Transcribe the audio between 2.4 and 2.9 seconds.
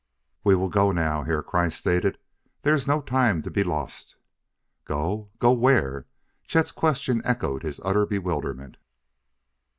"there is